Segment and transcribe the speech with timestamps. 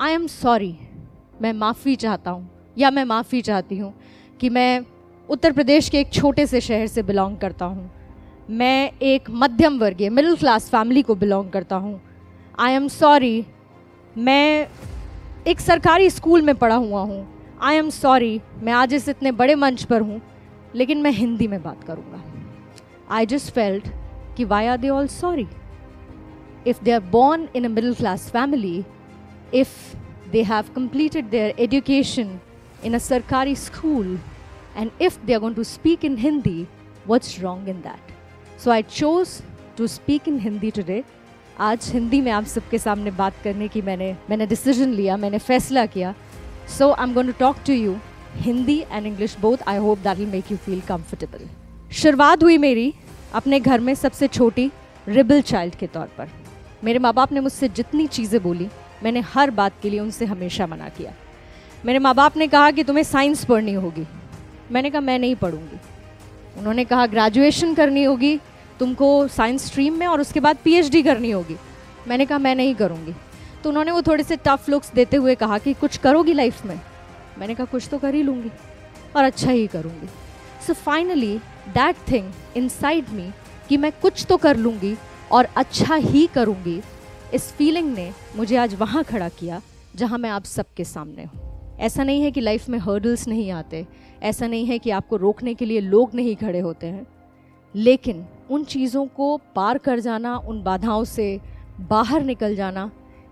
[0.00, 0.76] I am sorry
[1.42, 3.92] मैं माफ़ी चाहता हूँ या मैं माफ़ी चाहती हूँ
[4.40, 4.84] कि मैं
[5.28, 7.90] उत्तर प्रदेश के एक छोटे से शहर से बिलोंग करता हूँ।
[8.50, 12.00] मैं एक मध्यम वर्गीय मिडिल क्लास फैमिली को बिलोंग करता हूँ।
[12.58, 13.44] आई एम सॉरी
[14.18, 14.68] मैं
[15.46, 17.26] एक सरकारी स्कूल में पढ़ा हुआ हूँ।
[17.60, 20.20] आई एम सॉरी मैं आज इस इतने बड़े मंच पर हूँ,
[20.74, 22.22] लेकिन मैं हिंदी में बात करूँगा।
[23.10, 23.88] आई जस्ट फेल्ट
[24.36, 25.46] कि why are they all sorry
[26.66, 28.84] if they are born in a middle class family
[29.54, 29.76] if
[30.32, 32.32] they have completed their education
[32.82, 34.08] in a sarkari school,
[34.76, 36.66] and if they are going to speak in hindi,
[37.06, 38.10] what's wrong in that?
[38.58, 39.42] So i chose
[39.76, 41.02] to speak in hindi today.
[41.60, 45.84] आज हिंदी में आप सबके सामने बात करने की मैंने मैंने डिसीज़न लिया, मैंने फैसला
[45.86, 46.14] किया।
[46.78, 47.96] So I am going to talk to you
[48.36, 51.48] Hindi and English both I hope that will make you feel comfortable
[52.00, 52.92] शुरुआत हुई मेरी
[53.34, 54.70] अपने घर में सबसे छोटी
[55.08, 56.28] रिबल चाइल्ड के तौर पर।
[56.84, 58.68] मेरे माँ बाप ने मुझसे जितनी चीज़ें बोली
[59.02, 61.12] मैंने हर बात के लिए उनसे हमेशा मना किया।
[61.84, 64.06] मेरे माँ बाप ने कहा कि तुम्हें साइंस पढ़नी होगी।
[64.72, 65.80] मैंने कहा, मैं नहीं पढ़ूँगी।
[66.58, 68.40] उन्होंने कहा, ग्रेजुएशन करनी होगी,
[68.78, 71.56] तुमको साइंस स्ट्रीम में और उसके बाद पीएचडी करनी होगी।
[72.08, 73.14] मैंने कहा, मैं नहीं करूँगी।
[73.64, 76.80] तो उन्होंने वो थोड़े से टफ लुक्स देते हुए कहा कि, कुछ करोगी लाइफ में?
[77.38, 78.50] मैंने कहा, कुछ तो कर ही लूँगी
[79.16, 80.08] और अच्छा ही करूँगी।
[80.66, 82.70] So finally that thing in
[83.12, 83.32] me
[83.68, 84.96] कि मैं कुछ तो कर लूँगी
[85.32, 86.82] और अच्छा ही करूँगी
[87.34, 89.60] इस फीलिंग ने मुझे आज वहाँ खड़ा किया,
[89.96, 93.86] जहाँ मैं आप सबके सामने हूँ। ऐसा नहीं है कि लाइफ में हर्डल्स नहीं आते,
[94.22, 97.06] ऐसा नहीं है कि आपको रोकने के लिए लोग नहीं खड़े होते हैं।
[97.74, 101.40] लेकिन उन चीज़ों को पार कर जाना, उन बाधाओं से
[101.80, 102.90] बाहर निकल जाना,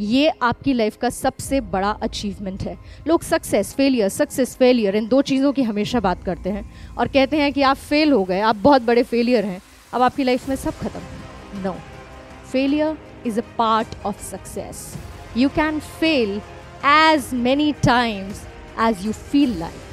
[0.00, 2.76] ये आपकी लाइफ का सबसे बड़ा अचीवमेंट है।
[3.08, 7.36] लोग सक्सेस फेलियर सक्सेस फेलियर इन दो चीज़ों की हमेशा बात करते हैं और कहते
[7.36, 9.60] हैं कि आप फेल हो गए, आप बहुत बड़े फेलियर हैं,
[9.92, 11.76] अब आपकी लाइफ में सब खत्म। No
[12.52, 14.96] failure is a part of success.
[15.34, 16.42] You can fail
[16.82, 18.44] as many times
[18.76, 19.84] as you feel like.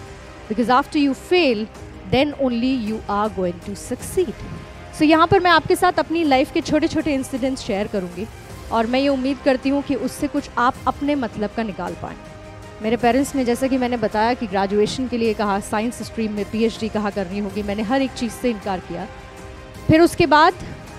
[0.47, 1.67] Because after you fail,
[2.11, 4.33] then only you are going to succeed.
[4.93, 8.27] So so, यहाँ पर मैं आपके साथ अपनी life के छोटे छोटे incidents share करूँगी
[8.71, 12.17] और मैं ये उम्मीद करती हूँ कि उससे कुछ आप अपने मतलब का निकाल पाएँ
[12.81, 16.45] मेरे पेरेंट्स ने जैसा कि मैंने बताया कि ग्रेजुएशन के लिए कहा साइंस स्ट्रीम में
[16.51, 19.07] पीएचडी कहा करनी होगी मैंने हर एक चीज़ से इनकार किया
[19.87, 20.53] फिर उसके बाद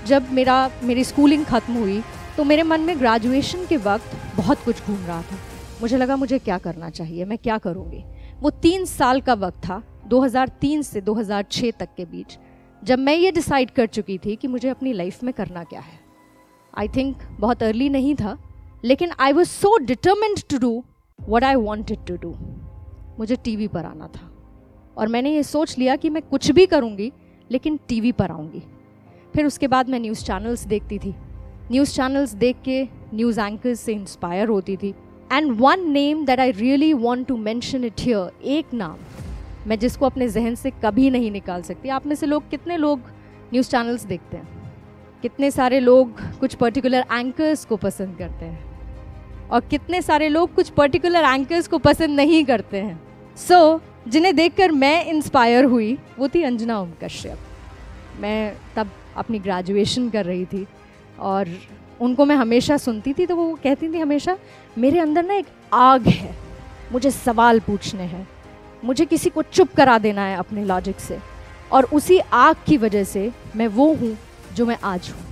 [0.06, 2.02] जब मेरा मेरी स्कूलिंग ख़त्म हुई
[2.36, 5.36] तो मेरे मन में ग्रेजुएशन के वक्त बहुत कुछ घूम रहा था।
[5.80, 8.04] मुझे लगा मुझे क्या करना चाहिए, मैं क्या करूँगी?
[8.40, 12.38] वो तीन साल का वक्त था 2003 से 2006 तक के बीच,
[12.82, 15.98] जब मैं ये डिसाइड कर चुकी थी कि मुझे अपनी लाइफ में करना क्या है।
[16.74, 18.36] आई थिंक बहुत अर्ली नहीं था,
[18.84, 20.82] लेकिन I was so determined to do
[21.18, 22.34] what I wanted to do
[23.18, 24.30] मुझे टीवी पर आना था,
[24.96, 27.12] और मैंने ये सोच लिया कि मैं कुछ भी करूँगी,
[27.50, 28.62] लेकिन टीवी पर आऊँगी।
[29.34, 31.14] फिर उसके बाद मैं न्यूज़ चैनल्स देखती थी
[31.72, 32.82] न्यूज़ चैनल्स देख के
[33.14, 34.94] न्यूज़ एंकर्स से इंस्पायर होती थी।
[35.32, 38.98] And one name that I really want to mention it here एक नाम
[39.66, 43.00] मैं जिसको अपने जहन से कभी नहीं निकाल सकती। आप में से लोग कितने लोग
[43.52, 44.48] न्यूज़ चैनल्स देखते हैं?
[45.22, 48.64] कितने सारे लोग कुछ पर्टिकुलर एंकर्स को पसंद करते हैं?
[49.50, 53.00] और कितने सारे लोग कुछ पर्टिकुलर एंकर्स को पसंद नहीं करते हैं?
[53.36, 57.38] सो so, जिन्हें देखकर मैं इंस्पायर हुई वो थी अंजना ओम कश्यप
[58.20, 60.66] मैं तब अपनी ग्रेजुएशन कर रही थी।
[61.18, 61.48] और
[62.00, 64.36] उनको मैं हमेशा सुनती थी तो वो कहती थी हमेशा,
[64.78, 66.34] मेरे अंदर ना एक आग है,
[66.92, 68.26] मुझे सवाल पूछने हैं,
[68.84, 71.18] मुझे किसी को चुप करा देना है अपने लॉजिक से,
[71.72, 74.16] और उसी आग की वजह से मैं वो हूँ
[74.54, 75.24] जो मैं आज हूँ।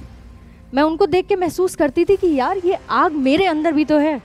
[0.75, 3.99] मैं उनको देख के महसूस करती थी कि यार, ये आग मेरे अंदर भी तो
[3.99, 4.21] है।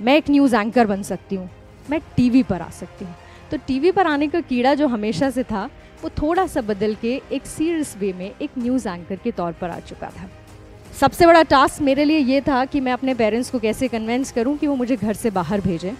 [0.00, 1.48] मैं एक न्यूज़ एंकर बन सकती हूँ,
[1.90, 3.14] मैं टीवी पर आ सकती हूँ।
[3.50, 5.68] तो टीवी पर आने का कीड़ा जो हमेशा से था,
[6.02, 9.70] वो थोड़ा सा बदल के एक सीरियस वे में एक न्यूज़ एंकर के तौर पर
[9.70, 10.28] आ चुका था।
[11.00, 14.56] सबसे बड़ा टास्क मेरे लिए ये था कि मैं अपने पेरेंट्स को कैसे कन्वेंस करूँ
[14.58, 15.92] कि वो मुझे घर से बाहर भेजें।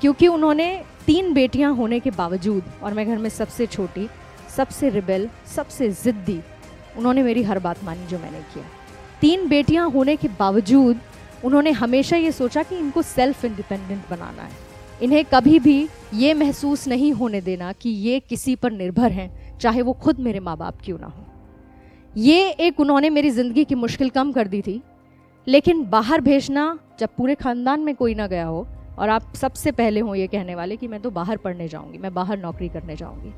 [0.00, 0.66] क्योंकि उन्होंने
[1.06, 4.08] तीन बेटियाँ होने के बावजूद, और मैं घर में सबसे छोटी,
[4.56, 6.38] सबसे रिबेल सबसे ज़िद्दी,
[6.96, 8.64] उन्होंने मेरी हर बात मानी जो मैंने किया
[9.20, 11.00] तीन बेटियाँ होने के बावजूद,
[11.44, 14.50] उन्होंने हमेशा ये सोचा कि इनको सेल्फ इंडिपेंडेंट बनाना है।
[15.02, 19.82] इन्हें कभी भी ये महसूस नहीं होने देना कि ये किसी पर निर्भर हैं, चाहे
[19.82, 21.26] वो खुद मेरे माँ बाप क्यों ना हो।
[22.14, 24.80] ये एक उन्होंने मेरी ज़िंदगी की मुश्किल कम कर दी थी।
[25.46, 28.66] लेकिन बाहर भेजना, जब पूरे ख़ानदान में कोई ना गया हो,
[28.98, 32.12] और आप सबसे पहले हों ये कहने वाले कि मैं तो बाहर पढ़ने जाऊँगी, मैं
[32.14, 33.32] बाहर नौकरी करने जाऊँगी।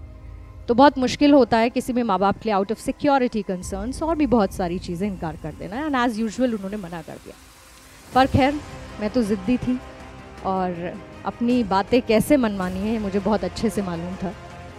[0.68, 4.02] तो बहुत मुश्किल होता है किसी भी माँ बाप के लिए आउट ऑफ़ सिक्योरिटी कंसर्न्स
[4.02, 7.34] और भी बहुत सारी चीज़ें इनकार कर देना एंड एज़ यूजल उन्होंने मना कर दिया।
[8.14, 8.60] पर खैर,
[9.00, 9.78] मैं तो ज़िद्दी थी
[10.46, 10.92] और
[11.26, 14.32] अपनी बातें कैसे मनवानी है मुझे बहुत अच्छे से मालूम था।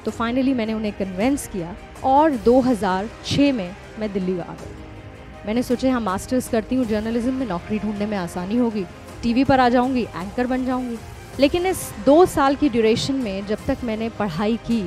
[0.05, 5.91] तो फाइनली मैंने उन्हें कन्वेंस किया और 2006 में मैं दिल्ली आ गई। मैंने सोचा
[5.91, 8.85] हाँ मास्टर्स करती हूँ जर्नलिज्म में नौकरी ढूँढने में आसानी होगी
[9.23, 10.97] टीवी पर आ जाऊँगी एंकर बन जाऊँगी।
[11.39, 14.81] लेकिन इस दो साल की ड्यूरेशन में जब तक मैंने पढ़ाई की,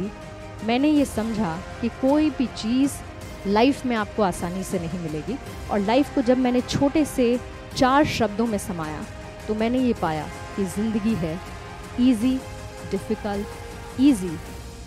[0.66, 2.92] मैंने ये समझा कि कोई भी चीज़
[3.46, 5.36] लाइफ में आपको आसानी से नहीं मिलेगी।
[5.70, 7.38] और लाइफ को जब मैंने छोटे से
[7.76, 9.04] चार शब्दों में समाया
[9.48, 10.26] तो मैंने ये पाया
[10.56, 11.38] कि ज़िंदगी है
[12.00, 12.34] easy
[12.90, 14.36] difficult easy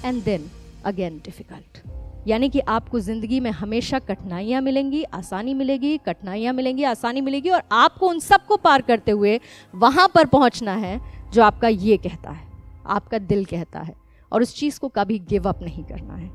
[0.06, 0.50] and then
[0.86, 1.82] again difficult
[2.28, 7.62] यानी कि आपको ज़िंदगी में हमेशा कठिनाइयाँ मिलेंगी, आसानी मिलेगी, कठिनाइयाँ मिलेंगी, आसानी मिलेगी और
[7.72, 9.40] आपको उन सबको पार करते हुए
[9.74, 11.00] वहाँ पर पहुँचना है
[11.34, 12.46] जो आपका ये कहता है,
[12.88, 13.96] आपका दिल कहता है
[14.32, 16.30] और उस चीज़ को कभी गिव अप नहीं करना है।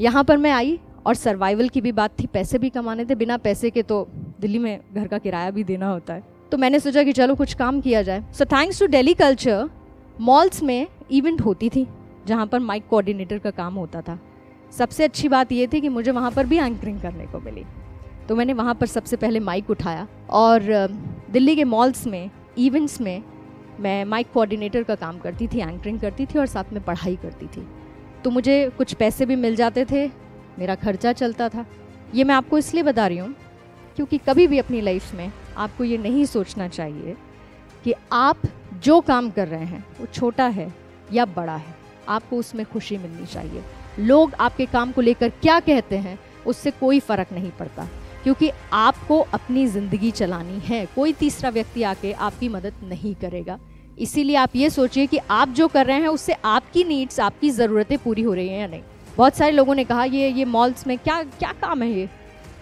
[0.00, 3.36] यहाँ पर मैं आई और सर्वाइवल की भी बात थी, पैसे भी कमाने थे, बिना
[3.38, 4.06] पैसे के तो
[4.40, 7.54] दिल्ली में घर का किराया भी देना होता है। तो मैंने सोचा कि चलो कुछ
[7.54, 9.68] काम किया जाए। So thanks to daily culture
[10.20, 11.86] malls में इवेंट होती थी।
[12.26, 14.18] जहाँ पर माइक कोऑर्डिनेटर का काम होता था।
[14.72, 17.64] सबसे अच्छी बात ये थी कि मुझे वहाँ पर भी एंकरिंग करने को मिली।
[18.28, 20.62] तो मैंने वहाँ पर सबसे पहले माइक उठाया और
[21.30, 23.22] दिल्ली के मॉल्स में इवेंट्स में
[23.80, 27.46] मैं माइक कोऑर्डिनेटर का काम करती थी एंकरिंग करती थी और साथ में पढ़ाई करती
[27.46, 27.66] थी।
[28.24, 30.06] तो मुझे कुछ पैसे भी मिल जाते थे,
[30.58, 31.66] मेरा खर्चा चलता था।
[32.14, 33.34] ये मैं आपको इसलिए बता रही हूँ
[33.96, 37.16] क्योंकि कभी भी अपनी लाइफ में आपको ये नहीं सोचना चाहिए
[37.84, 38.42] कि आप
[38.82, 40.72] जो काम कर रहे हैं, वो छोटा है
[41.12, 43.62] या बड़ा है। आपको उसमें खुशी मिलनी चाहिए।
[43.98, 47.88] लोग आपके काम को लेकर क्या कहते हैं, उससे कोई फ़र्क नहीं पड़ता।
[48.24, 53.58] क्योंकि आपको अपनी ज़िंदगी चलानी है। कोई तीसरा व्यक्ति आके आपकी मदद नहीं करेगा।
[53.98, 57.98] इसीलिए आप ये सोचिए कि आप जो कर रहे हैं, उससे आपकी नीड्स आपकी ज़रूरतें
[57.98, 58.82] पूरी हो रही हैं या नहीं।
[59.16, 62.08] बहुत सारे लोगों ने कहा, ये ये मॉल्स में क्या क्या काम है ये?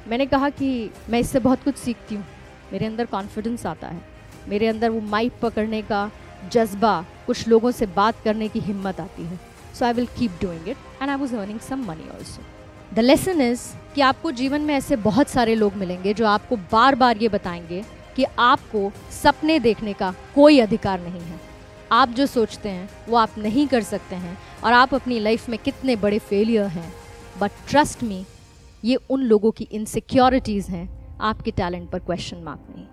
[0.09, 2.25] मैंने कहा कि मैं इससे बहुत कुछ सीखती हूँ।
[2.73, 4.03] मेरे अंदर कॉन्फिडेंस आता है।
[4.49, 6.11] मेरे अंदर वो माइक पकड़ने का
[6.53, 9.38] जज्बा कुछ लोगों से बात करने की हिम्मत आती है।
[9.75, 12.43] So I will keep doing it and I was earning some money also
[12.94, 13.61] the lesson is
[13.94, 17.82] कि आपको जीवन में ऐसे बहुत सारे लोग मिलेंगे जो आपको बार बार ये बताएँगे
[18.17, 21.38] कि आपको सपने देखने का कोई अधिकार नहीं है।
[21.93, 25.59] आप जो सोचते हैं, वो आप नहीं कर सकते हैं और आप अपनी लाइफ में
[25.59, 26.93] कितने बड़े फेलियर हैं।
[27.41, 28.25] बट ट्रस्ट मी
[28.85, 32.87] ये उन लोगों की इनसिक्योरिटीज़ हैं आपके टैलेंट पर क्वेश्चन मार्क नहीं।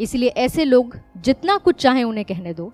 [0.00, 2.72] इसलिए ऐसे लोग जितना कुछ चाहें उन्हें कहने दो।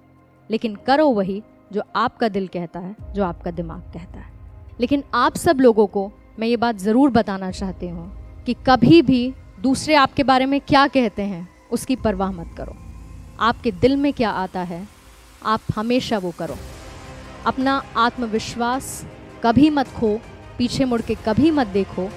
[0.50, 1.42] लेकिन करो वही
[1.72, 4.32] जो आपका दिल कहता है, जो आपका दिमाग कहता है।
[4.80, 9.32] लेकिन आप सब लोगों को मैं ये बात ज़रूर बताना चाहती हूँ कि कभी भी
[9.60, 12.76] दूसरे आपके बारे में क्या कहते हैं, उसकी परवाह मत करो।
[13.40, 14.86] आपके दिल में क्या आता है,
[15.42, 16.56] आप हमेशा वो करो।
[17.46, 19.04] अपना आत्मविश्वास
[19.44, 20.18] कभी मत खो,
[20.58, 22.08] पीछे मुड़ के कभी मत देखो।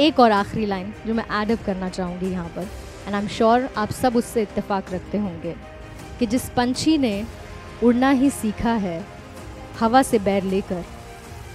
[0.00, 2.62] एक और आखिरी लाइन जो मैं एडअप करना चाहूँगी यहाँ पर
[3.06, 5.54] एंड आई एम श्योर आप सब उससे इत्तेफाक रखते होंगे
[6.18, 7.24] कि जिस पंछी ने
[7.82, 9.04] उड़ना ही सीखा है।
[9.80, 10.84] हवा से बैर लेकर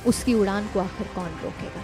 [0.07, 1.81] उसकी उड़ान को आखिर कौन रोकेगा?